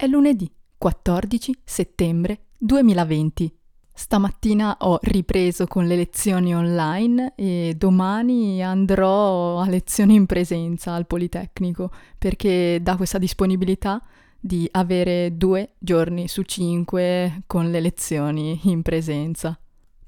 [0.00, 3.54] È lunedì 14 settembre 2020.
[3.92, 11.06] Stamattina ho ripreso con le lezioni online e domani andrò a lezioni in presenza al
[11.06, 14.02] Politecnico perché dà questa disponibilità
[14.40, 19.59] di avere due giorni su cinque con le lezioni in presenza.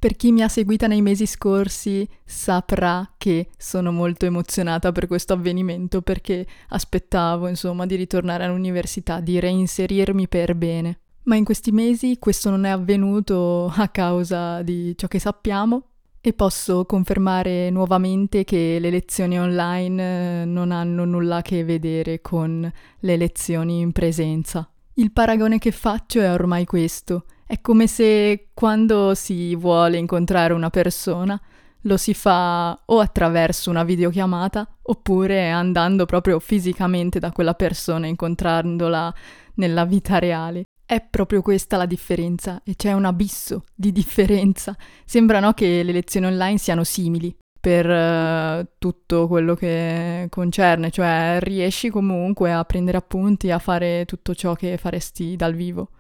[0.03, 5.32] Per chi mi ha seguita nei mesi scorsi saprà che sono molto emozionata per questo
[5.32, 10.98] avvenimento perché aspettavo, insomma, di ritornare all'università, di reinserirmi per bene.
[11.23, 15.84] Ma in questi mesi questo non è avvenuto a causa di ciò che sappiamo
[16.20, 22.20] e posso confermare nuovamente che le lezioni online eh, non hanno nulla a che vedere
[22.20, 24.69] con le lezioni in presenza.
[24.95, 27.25] Il paragone che faccio è ormai questo.
[27.52, 31.38] È come se quando si vuole incontrare una persona
[31.83, 39.14] lo si fa o attraverso una videochiamata oppure andando proprio fisicamente da quella persona, incontrandola
[39.56, 40.62] nella vita reale.
[40.86, 44.75] È proprio questa la differenza e c'è un abisso di differenza.
[45.05, 51.36] Sembra no, che le lezioni online siano simili per uh, tutto quello che concerne, cioè
[51.42, 55.91] riesci comunque a prendere appunti, a fare tutto ciò che faresti dal vivo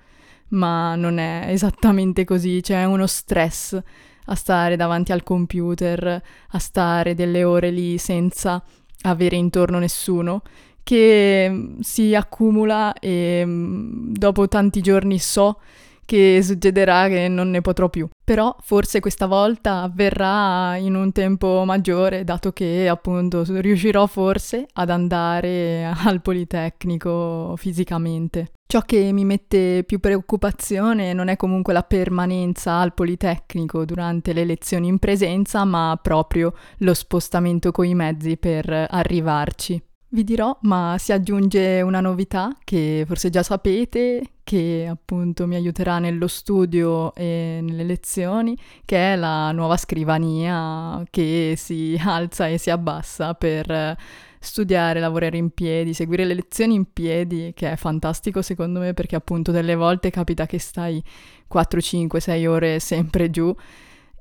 [0.52, 3.80] ma non è esattamente così, c'è uno stress
[4.26, 8.62] a stare davanti al computer, a stare delle ore lì senza
[9.02, 10.42] avere intorno nessuno,
[10.82, 15.60] che mm, si accumula e mm, dopo tanti giorni so
[16.04, 18.08] che succederà che non ne potrò più.
[18.24, 24.90] Però forse questa volta avverrà in un tempo maggiore, dato che appunto riuscirò forse ad
[24.90, 28.52] andare al Politecnico fisicamente.
[28.72, 34.46] Ciò che mi mette più preoccupazione non è comunque la permanenza al Politecnico durante le
[34.46, 39.78] lezioni in presenza, ma proprio lo spostamento coi mezzi per arrivarci.
[40.08, 45.98] Vi dirò, ma si aggiunge una novità che forse già sapete, che appunto mi aiuterà
[45.98, 52.70] nello studio e nelle lezioni, che è la nuova scrivania che si alza e si
[52.70, 53.96] abbassa per
[54.42, 59.16] studiare, lavorare in piedi, seguire le lezioni in piedi, che è fantastico secondo me perché
[59.16, 61.02] appunto delle volte capita che stai
[61.46, 63.54] 4, 5, 6 ore sempre giù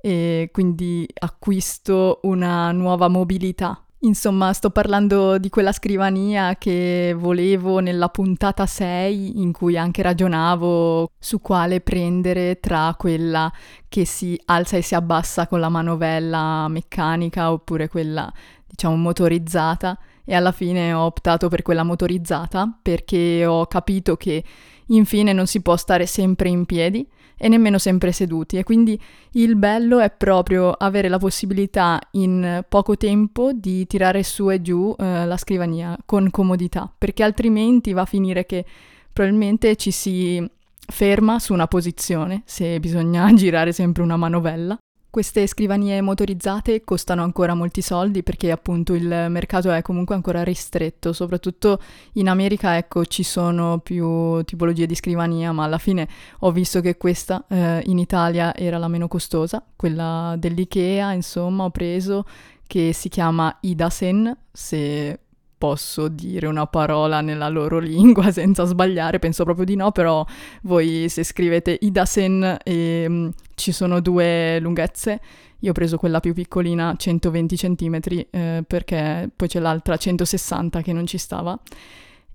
[0.02, 3.84] e quindi acquisto una nuova mobilità.
[4.04, 11.12] Insomma, sto parlando di quella scrivania che volevo nella puntata 6 in cui anche ragionavo
[11.20, 13.52] su quale prendere tra quella
[13.88, 18.32] che si alza e si abbassa con la manovella meccanica oppure quella,
[18.66, 19.96] diciamo, motorizzata
[20.26, 24.44] e alla fine ho optato per quella motorizzata perché ho capito che
[24.88, 28.58] infine non si può stare sempre in piedi e nemmeno sempre seduti.
[28.58, 29.00] E quindi
[29.32, 34.94] il bello è proprio avere la possibilità in poco tempo di tirare su e giù
[34.98, 38.64] eh, la scrivania con comodità, perché altrimenti va a finire che
[39.12, 40.48] probabilmente ci si
[40.86, 44.78] ferma su una posizione se bisogna girare sempre una manovella
[45.12, 51.12] queste scrivanie motorizzate costano ancora molti soldi perché appunto il mercato è comunque ancora ristretto,
[51.12, 51.80] soprattutto
[52.14, 56.08] in America ecco ci sono più tipologie di scrivania, ma alla fine
[56.40, 61.70] ho visto che questa eh, in Italia era la meno costosa, quella dell'IKEA, insomma, ho
[61.72, 62.26] preso
[62.66, 65.20] che si chiama Idasen, se
[65.62, 70.26] posso dire una parola nella loro lingua senza sbagliare, penso proprio di no, però
[70.64, 75.22] voi se scrivete Idasen e um, ci sono due lunghezze,
[75.60, 78.00] io ho preso quella più piccolina, 120 cm,
[78.32, 81.56] eh, perché poi c'è l'altra 160 che non ci stava.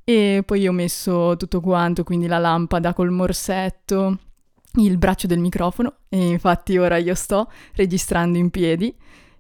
[0.05, 4.19] E poi ho messo tutto quanto, quindi la lampada col morsetto,
[4.75, 8.95] il braccio del microfono e infatti ora io sto registrando in piedi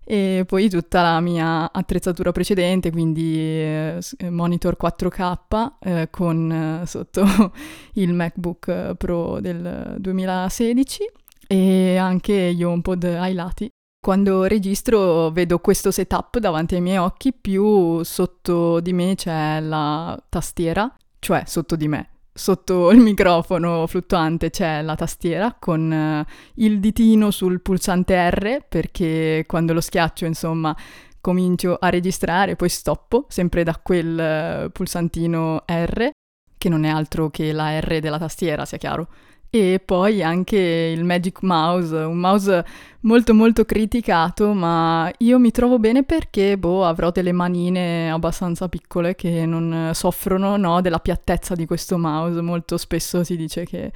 [0.08, 4.00] e poi tutta la mia attrezzatura precedente, quindi eh,
[4.30, 7.24] monitor 4K eh, con eh, sotto
[7.94, 11.10] il MacBook Pro del 2016
[11.48, 13.68] e anche gli HomePod ai lati.
[14.00, 20.16] Quando registro vedo questo setup davanti ai miei occhi, più sotto di me c'è la
[20.28, 26.78] tastiera, cioè sotto di me, sotto il microfono fluttuante c'è la tastiera con uh, il
[26.78, 30.76] ditino sul pulsante R perché quando lo schiaccio insomma
[31.20, 36.10] comincio a registrare, poi stoppo sempre da quel uh, pulsantino R
[36.58, 39.08] che non è altro che la R della tastiera, sia chiaro
[39.58, 42.64] e poi anche il Magic Mouse, un mouse
[43.00, 49.14] molto molto criticato, ma io mi trovo bene perché, boh, avrò delle manine abbastanza piccole
[49.14, 52.40] che non soffrono, no, della piattezza di questo mouse.
[52.40, 53.92] Molto spesso si dice che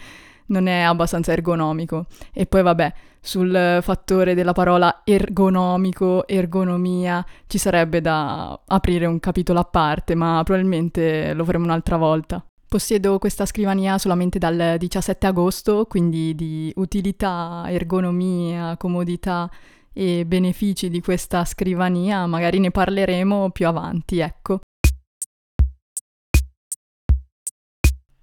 [0.46, 2.06] non è abbastanza ergonomico.
[2.32, 9.60] E poi vabbè, sul fattore della parola ergonomico, ergonomia, ci sarebbe da aprire un capitolo
[9.60, 12.44] a parte, ma probabilmente lo faremo un'altra volta.
[12.70, 19.50] Possiedo questa scrivania solamente dal 17 agosto, quindi di utilità, ergonomia, comodità
[19.92, 24.60] e benefici di questa scrivania magari ne parleremo più avanti, ecco.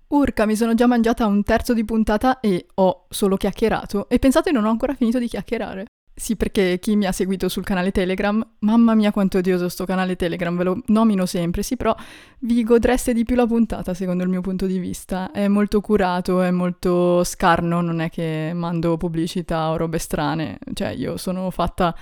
[0.08, 4.52] Urca, mi sono già mangiata un terzo di puntata e ho solo chiacchierato e pensate
[4.52, 5.88] non ho ancora finito di chiacchierare.
[6.20, 10.16] Sì, perché chi mi ha seguito sul canale Telegram, mamma mia quanto odioso sto canale
[10.16, 11.96] Telegram, ve lo nomino sempre, sì, però
[12.40, 15.30] vi godreste di più la puntata secondo il mio punto di vista.
[15.30, 20.90] È molto curato, è molto scarno, non è che mando pubblicità o robe strane, cioè
[20.90, 21.96] io sono fatta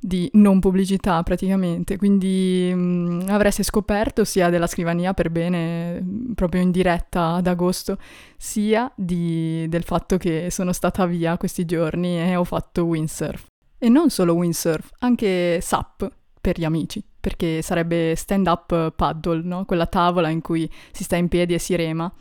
[0.00, 6.32] di non pubblicità praticamente, quindi mh, mm, avreste scoperto sia della scrivania per bene mm,
[6.32, 7.98] proprio in diretta ad agosto,
[8.38, 13.44] sia di, del fatto che sono stata via questi giorni e ho fatto windsurf.
[13.78, 16.10] E non solo windsurf, anche SUP
[16.40, 19.64] per gli amici, perché sarebbe stand-up paddle, no?
[19.64, 22.12] quella tavola in cui si sta in piedi e si rema.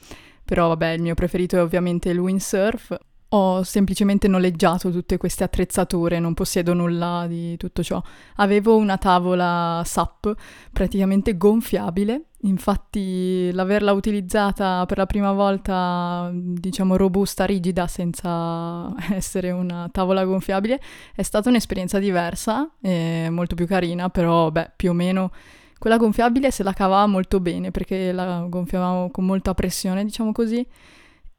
[0.45, 2.95] Però vabbè, il mio preferito è ovviamente il windsurf.
[3.31, 8.01] Ho semplicemente noleggiato tutte queste attrezzature, non possiedo nulla di tutto ciò.
[8.35, 10.33] Avevo una tavola SAP
[10.71, 19.89] praticamente gonfiabile, infatti l'averla utilizzata per la prima volta, diciamo robusta, rigida, senza essere una
[19.91, 20.79] tavola gonfiabile,
[21.13, 22.69] è stata un'esperienza diversa
[23.29, 25.31] molto più carina, però beh, più o meno
[25.77, 30.65] quella gonfiabile se la cavava molto bene perché la gonfiavamo con molta pressione, diciamo così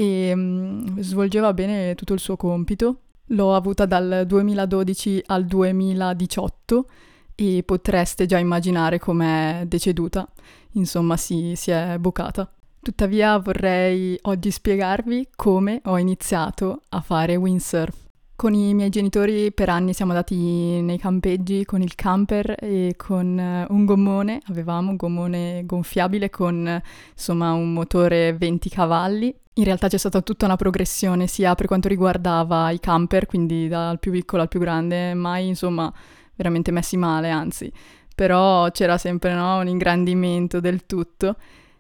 [0.01, 3.01] e um, svolgeva bene tutto il suo compito.
[3.33, 6.87] L'ho avuta dal 2012 al 2018
[7.35, 10.29] e potreste già immaginare com'è deceduta.
[10.73, 12.49] Insomma, si, si è bucata.
[12.81, 18.07] Tuttavia vorrei oggi spiegarvi come ho iniziato a fare windsurf.
[18.37, 23.37] Con i miei genitori per anni siamo andati nei campeggi con il camper e con
[23.37, 26.81] eh, un gommone, avevamo un gommone gonfiabile con
[27.13, 29.35] insomma un motore 20 cavalli.
[29.59, 33.99] In realtà c'è stata tutta una progressione sia per quanto riguardava i camper, quindi dal
[33.99, 35.93] più piccolo al più grande, mai insomma
[36.37, 37.71] veramente messi male, anzi,
[38.15, 41.37] però c'era sempre no, un ingrandimento del tutto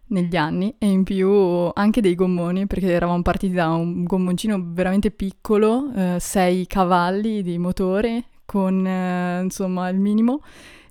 [0.06, 5.12] negli anni e in più anche dei gommoni perché eravamo partiti da un gommoncino veramente
[5.12, 10.40] piccolo, 6 eh, cavalli di motore con eh, insomma il minimo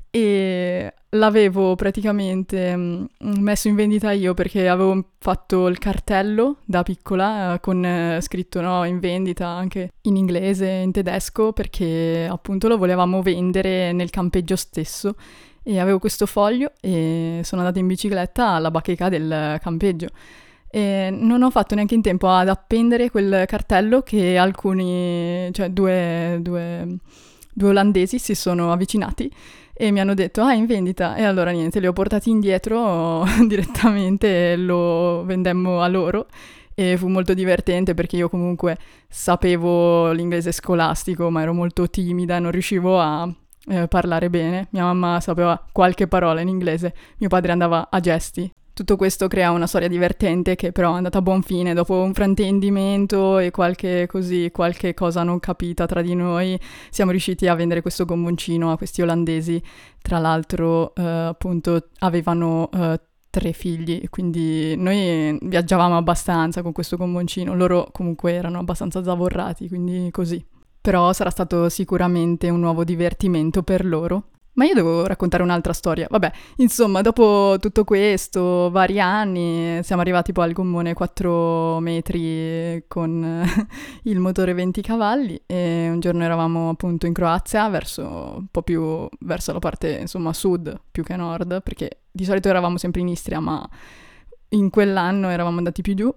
[0.09, 7.56] e l'avevo praticamente mm, messo in vendita io perché avevo fatto il cartello da piccola
[7.56, 12.77] eh, con eh, scritto no, in vendita anche in inglese in tedesco perché appunto lo
[12.77, 15.15] volevamo vendere nel campeggio stesso
[15.68, 20.07] e avevo questo foglio e sono andata in bicicletta alla bacheca del campeggio.
[20.69, 26.38] E non ho fatto neanche in tempo ad appendere quel cartello che alcuni, cioè due,
[26.42, 26.98] due,
[27.51, 29.30] due olandesi si sono avvicinati
[29.77, 31.15] e mi hanno detto ah in vendita.
[31.15, 36.27] E allora niente li ho portati indietro direttamente e lo vendemmo a loro.
[36.74, 38.77] E fu molto divertente perché io comunque
[39.07, 43.27] sapevo l'inglese scolastico ma ero molto timida non riuscivo a
[43.69, 48.50] eh, parlare bene, mia mamma sapeva qualche parola in inglese, mio padre andava a gesti.
[48.77, 51.74] Tutto questo crea una storia divertente che però è andata a buon fine.
[51.74, 56.59] Dopo un fraintendimento e qualche, così, qualche cosa non capita tra di noi,
[56.91, 59.59] siamo riusciti a vendere questo gommoncino a questi olandesi.
[60.00, 67.56] Tra l'altro, eh, appunto, avevano eh, tre figli, quindi noi viaggiavamo abbastanza con questo gommoncino.
[67.56, 70.45] Loro comunque erano abbastanza zavorrati, quindi così
[70.80, 74.36] però sarà stato sicuramente un nuovo divertimento per loro.
[74.57, 76.07] Ma io devo raccontare un'altra storia.
[76.09, 83.45] Vabbè, insomma, dopo tutto questo, vari anni, siamo arrivati poi al gommone 4 metri con
[84.04, 89.07] il motore 20 cavalli e un giorno eravamo appunto in Croazia, verso un po' più
[89.19, 93.40] verso la parte, insomma, sud più che nord, perché di solito eravamo sempre in Istria,
[93.40, 93.68] ma
[94.49, 96.11] in quell'anno eravamo andati più giù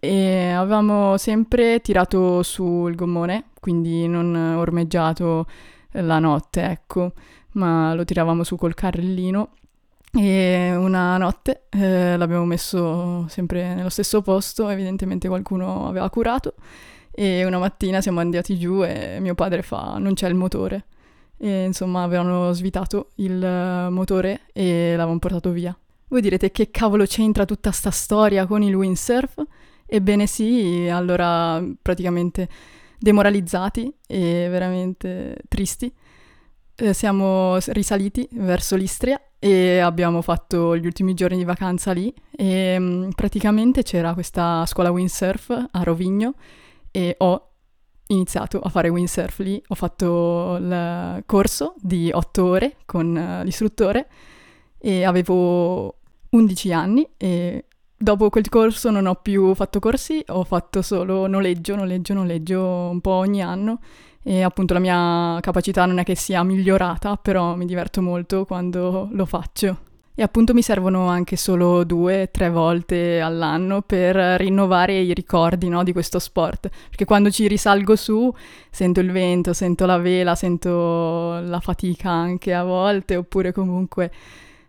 [0.00, 5.46] e avevamo sempre tirato su il gommone, quindi non ormeggiato
[5.92, 7.12] la notte, ecco,
[7.54, 9.50] ma lo tiravamo su col carrellino
[10.12, 16.54] e una notte eh, l'abbiamo messo sempre nello stesso posto, evidentemente qualcuno aveva curato
[17.10, 20.86] e una mattina siamo andati giù e mio padre fa non c'è il motore
[21.36, 25.76] e insomma avevano svitato il motore e l'avevano portato via.
[26.08, 29.42] Voi direte che cavolo c'entra tutta sta storia con il windsurf?
[29.86, 32.48] Ebbene sì, allora praticamente
[32.98, 35.92] demoralizzati e veramente tristi, eh,
[36.92, 43.10] siamo risaliti verso l'Istria e abbiamo fatto gli ultimi giorni di vacanza lì e mm,
[43.10, 46.34] praticamente c'era questa scuola windsurf a Rovigno
[46.90, 47.50] e ho
[48.08, 54.08] iniziato a fare windsurf lì, ho fatto il corso di otto ore con uh, l'istruttore
[54.78, 55.98] e avevo
[56.30, 57.66] 11 anni e
[57.96, 63.00] dopo quel corso non ho più fatto corsi, ho fatto solo noleggio, noleggio, noleggio un
[63.00, 63.80] po' ogni anno
[64.26, 69.08] e appunto la mia capacità non è che sia migliorata, però mi diverto molto quando
[69.12, 69.78] lo faccio.
[70.16, 75.82] E appunto mi servono anche solo due, tre volte all'anno per rinnovare i ricordi no,
[75.82, 76.70] di questo sport.
[76.88, 78.32] Perché quando ci risalgo su
[78.70, 84.10] sento il vento, sento la vela, sento la fatica anche a volte, oppure comunque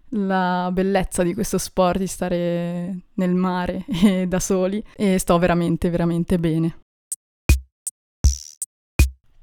[0.10, 4.84] la bellezza di questo sport, di stare nel mare e da soli.
[4.96, 6.85] E sto veramente, veramente bene.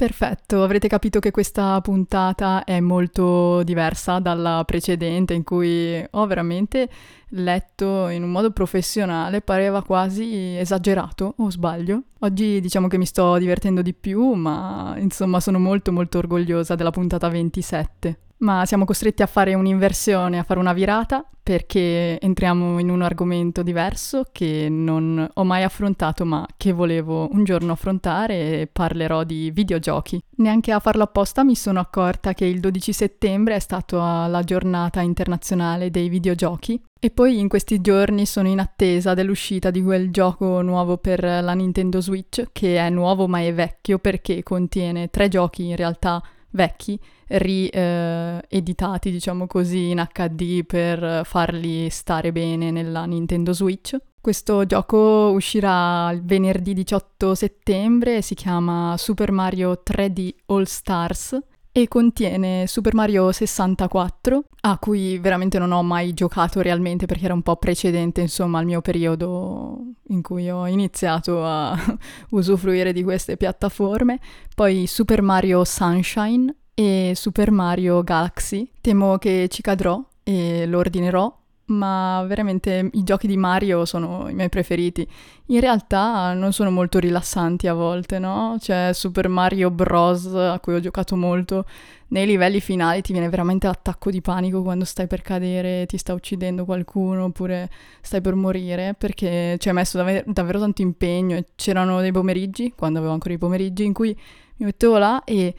[0.02, 6.90] Perfetto, avrete capito che questa puntata è molto diversa dalla precedente in cui ho veramente
[7.28, 12.02] letto in un modo professionale, pareva quasi esagerato, o sbaglio?
[12.18, 16.90] Oggi diciamo che mi sto divertendo di più, ma insomma sono molto molto orgogliosa della
[16.90, 22.88] puntata 27 ma siamo costretti a fare un'inversione, a fare una virata, perché entriamo in
[22.88, 28.68] un argomento diverso che non ho mai affrontato, ma che volevo un giorno affrontare e
[28.70, 30.22] parlerò di videogiochi.
[30.36, 35.00] Neanche a farlo apposta mi sono accorta che il 12 settembre è stata la giornata
[35.00, 40.62] internazionale dei videogiochi e poi in questi giorni sono in attesa dell'uscita di quel gioco
[40.62, 45.66] nuovo per la Nintendo Switch, che è nuovo ma è vecchio perché contiene tre giochi
[45.66, 46.22] in realtà
[46.52, 53.96] vecchi rieditati, eh, diciamo così, in HD per farli stare bene nella Nintendo Switch.
[54.20, 61.38] Questo gioco uscirà il venerdì 18 settembre, si chiama Super Mario 3D All Stars
[61.72, 67.34] e contiene Super Mario 64, a cui veramente non ho mai giocato realmente perché era
[67.34, 71.74] un po' precedente, insomma, al mio periodo in cui ho iniziato a
[72.30, 74.20] usufruire di queste piattaforme.
[74.54, 78.70] Poi Super Mario Sunshine e Super Mario Galaxy.
[78.80, 81.41] Temo che ci cadrò e lo ordinerò
[81.72, 85.06] ma veramente i giochi di Mario sono i miei preferiti.
[85.46, 88.56] In realtà non sono molto rilassanti a volte, no?
[88.58, 90.26] C'è Super Mario Bros.
[90.26, 91.64] a cui ho giocato molto.
[92.08, 96.12] Nei livelli finali ti viene veramente l'attacco di panico quando stai per cadere, ti sta
[96.12, 97.70] uccidendo qualcuno oppure
[98.02, 102.74] stai per morire perché ci hai messo dav- davvero tanto impegno e c'erano dei pomeriggi,
[102.76, 104.14] quando avevo ancora i pomeriggi, in cui
[104.56, 105.54] mi mettevo là e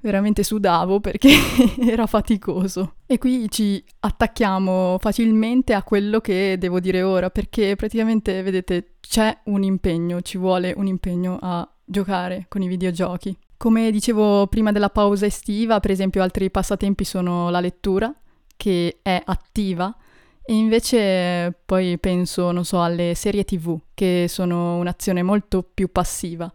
[0.00, 1.30] veramente sudavo perché
[1.80, 2.94] era faticoso.
[3.06, 9.36] E qui ci attacchiamo facilmente a quello che devo dire ora, perché praticamente, vedete, c'è
[9.44, 13.36] un impegno, ci vuole un impegno a giocare con i videogiochi.
[13.56, 18.14] Come dicevo prima della pausa estiva, per esempio altri passatempi sono la lettura,
[18.56, 19.94] che è attiva,
[20.48, 26.52] e invece poi penso, non so, alle serie tv, che sono un'azione molto più passiva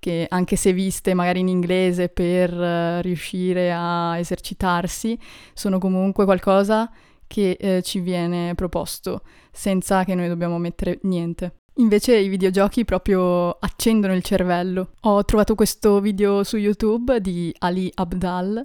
[0.00, 5.16] che anche se viste magari in inglese per uh, riuscire a esercitarsi,
[5.54, 6.90] sono comunque qualcosa
[7.28, 11.54] che uh, ci viene proposto senza che noi dobbiamo mettere niente.
[11.74, 14.90] Invece i videogiochi proprio accendono il cervello.
[15.02, 18.64] Ho trovato questo video su YouTube di Ali Abdal,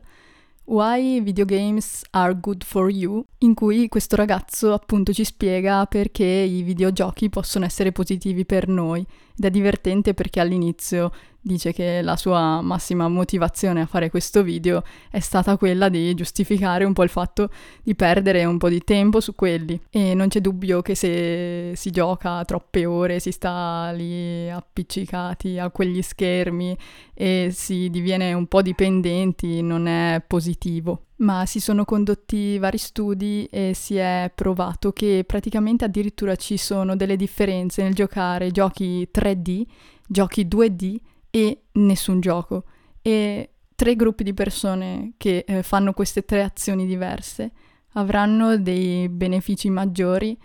[0.65, 6.25] Why Video Games Are Good For You, in cui questo ragazzo appunto ci spiega perché
[6.25, 9.05] i videogiochi possono essere positivi per noi
[9.37, 11.11] ed è divertente perché all'inizio
[11.41, 16.85] dice che la sua massima motivazione a fare questo video è stata quella di giustificare
[16.85, 17.49] un po' il fatto
[17.83, 19.79] di perdere un po' di tempo su quelli.
[19.91, 25.69] E non c'è dubbio che se si gioca troppe ore, si sta lì appiccicati a
[25.69, 26.75] quegli schermi
[27.13, 33.47] e si diviene un po' dipendenti non è positivo ma si sono condotti vari studi
[33.49, 39.63] e si è provato che praticamente addirittura ci sono delle differenze nel giocare giochi 3D,
[40.07, 40.97] giochi 2D
[41.29, 42.63] e nessun gioco.
[43.01, 47.51] E tre gruppi di persone che eh, fanno queste tre azioni diverse
[47.93, 50.37] avranno dei benefici maggiori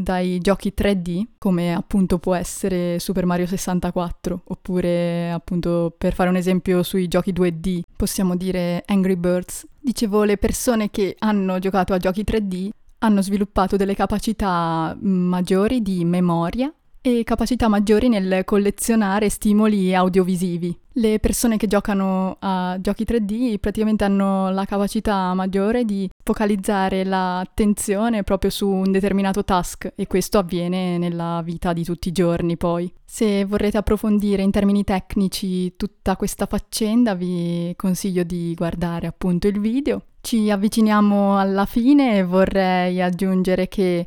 [0.00, 6.36] dai giochi 3D, come appunto può essere Super Mario 64, oppure appunto per fare un
[6.36, 9.66] esempio sui giochi 2D, possiamo dire Angry Birds.
[9.88, 12.68] Dicevo, le persone che hanno giocato a giochi 3D
[12.98, 20.76] hanno sviluppato delle capacità maggiori di memoria e capacità maggiori nel collezionare stimoli audiovisivi.
[20.92, 28.24] Le persone che giocano a giochi 3D praticamente hanno la capacità maggiore di focalizzare l'attenzione
[28.24, 32.92] proprio su un determinato task e questo avviene nella vita di tutti i giorni poi.
[33.04, 39.60] Se vorrete approfondire in termini tecnici tutta questa faccenda vi consiglio di guardare appunto il
[39.60, 40.02] video.
[40.20, 44.04] Ci avviciniamo alla fine e vorrei aggiungere che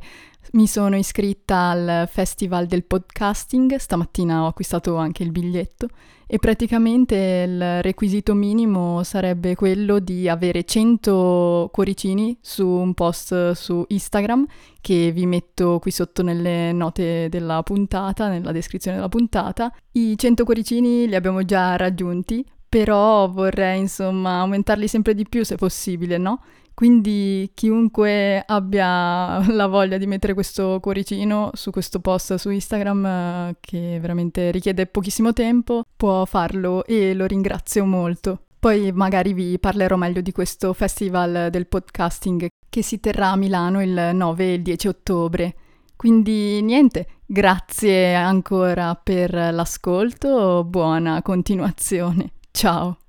[0.50, 5.88] Mi sono iscritta al Festival del Podcasting, stamattina ho acquistato anche il biglietto
[6.26, 13.84] e praticamente il requisito minimo sarebbe quello di avere 100 cuoricini su un post su
[13.86, 14.44] Instagram
[14.80, 19.72] che vi metto qui sotto nelle note della puntata, nella descrizione della puntata.
[19.92, 25.56] I 100 cuoricini li abbiamo già raggiunti, però vorrei insomma aumentarli sempre di più se
[25.56, 26.40] possibile, no?
[26.72, 33.56] Quindi chiunque abbia la voglia di mettere questo cuoricino su questo post su Instagram, eh,
[33.60, 38.44] che veramente richiede pochissimo tempo, può farlo e lo ringrazio molto.
[38.58, 43.82] Poi magari vi parlerò meglio di questo festival del podcasting che si terrà a Milano
[43.82, 45.54] il 9 e il 10 ottobre.
[45.94, 52.32] Quindi niente, grazie ancora per l'ascolto, buona continuazione.
[52.54, 53.01] Ciao!